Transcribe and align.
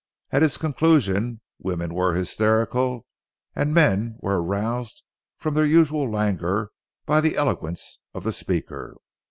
At 0.31 0.41
his 0.41 0.57
conclusion, 0.57 1.41
women 1.59 1.93
were 1.93 2.15
hysterical, 2.15 3.05
and 3.55 3.71
men 3.71 4.15
were 4.19 4.41
aroused 4.41 5.03
from 5.37 5.53
their 5.53 5.63
usual 5.63 6.09
languor 6.11 6.71
by 7.05 7.21
the 7.21 7.37
eloquence 7.37 7.99
of 8.15 8.23
the 8.23 8.31
speaker. 8.31 8.95